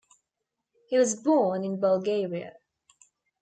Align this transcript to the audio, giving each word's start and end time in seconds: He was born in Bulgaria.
He 0.87 0.97
was 0.97 1.13
born 1.15 1.63
in 1.63 1.79
Bulgaria. 1.79 2.55